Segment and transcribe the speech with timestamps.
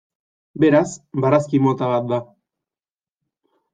[0.61, 0.87] Beraz,
[1.25, 2.21] barazki mota bat da.